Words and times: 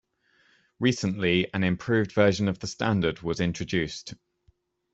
Recently 0.79 1.53
an 1.53 1.63
improved 1.63 2.11
version 2.13 2.47
of 2.47 2.57
the 2.57 2.65
standard 2.65 3.21
was 3.21 3.39
introduced. 3.39 4.15